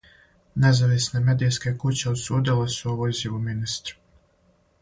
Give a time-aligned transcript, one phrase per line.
[0.63, 3.99] Независне медијске куће осудиле су ову изјаву министра.